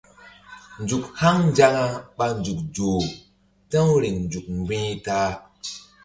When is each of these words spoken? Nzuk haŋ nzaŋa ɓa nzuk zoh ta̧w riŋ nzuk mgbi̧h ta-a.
Nzuk 0.81 1.03
haŋ 1.19 1.35
nzaŋa 1.49 1.83
ɓa 2.17 2.25
nzuk 2.39 2.59
zoh 2.75 3.03
ta̧w 3.69 3.89
riŋ 4.01 4.17
nzuk 4.25 4.45
mgbi̧h 4.59 4.89
ta-a. 5.05 5.29